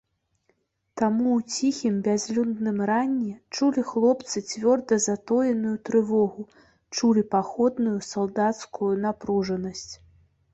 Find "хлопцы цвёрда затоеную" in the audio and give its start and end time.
3.89-5.75